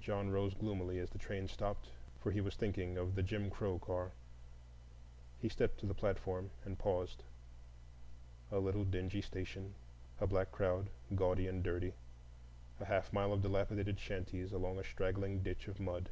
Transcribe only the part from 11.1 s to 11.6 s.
gaudy